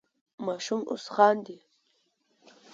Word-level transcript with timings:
ماشوم 0.45 0.81
اوس 0.91 1.05
خاندي. 1.15 1.57